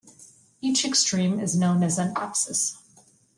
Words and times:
Each 0.61 0.83
extreme 0.83 1.39
is 1.39 1.55
known 1.55 1.83
as 1.83 1.99
an 1.99 2.15
apsis. 2.15 2.73